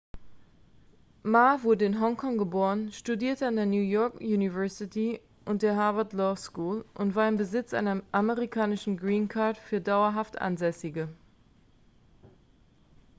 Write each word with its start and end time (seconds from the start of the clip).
ma 1.33 1.43
wurde 1.63 1.85
in 1.87 1.93
hongkong 2.01 2.39
geboren 2.39 2.91
studierte 2.91 3.45
an 3.45 3.55
der 3.55 3.67
new 3.67 3.83
york 3.83 4.15
university 4.19 5.21
und 5.45 5.61
der 5.61 5.75
harvard 5.75 6.13
law 6.13 6.35
school 6.35 6.83
und 6.95 7.13
war 7.13 7.27
im 7.27 7.37
besitz 7.37 7.71
einer 7.71 8.01
amerikanischen 8.11 8.97
green 8.97 9.27
card 9.27 9.59
für 9.59 9.79
dauerhaft 9.79 10.39
ansässige 10.41 11.07